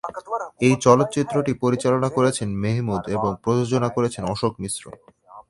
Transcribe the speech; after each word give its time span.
এই 0.61 0.75
চলচ্চিত্রটি 0.81 1.51
পরিচালনা 1.63 2.09
করেছেন 2.09 2.49
মেহমুদ 2.55 3.03
এবং 3.07 3.31
প্রযোজনা 3.43 3.89
করেছেন 3.89 4.23
অশোক 4.25 4.53
মিশ্র। 4.59 4.83